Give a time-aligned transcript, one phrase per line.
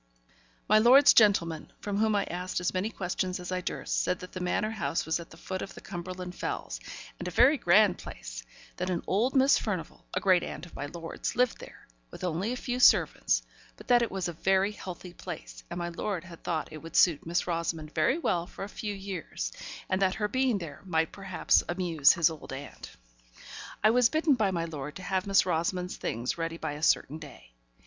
[0.67, 4.31] My lord's gentleman, from whom I asked as many questions as I durst, said that
[4.31, 6.79] the Manor House was at the foot of the Cumberland Fells,
[7.19, 8.41] and a very grand place;
[8.77, 12.51] that an old Miss Furnivall, a great aunt of my lord's, lived there, with only
[12.51, 13.43] a few servants;
[13.77, 16.77] but that it was a very healthy place, and my lord had thought that it
[16.81, 19.51] would suit Miss Rosamond very well for a few years,
[19.87, 22.89] and that her being there might perhaps amuse his old aunt.
[23.83, 27.19] I was bidden by my lord to have Miss Rosamond's things ready by a certain
[27.19, 27.51] day.